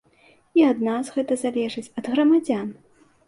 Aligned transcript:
І 0.59 0.63
ад 0.69 0.79
нас 0.87 1.11
гэта 1.17 1.37
залежыць, 1.43 1.85
ад 2.03 2.09
грамадзян. 2.13 2.67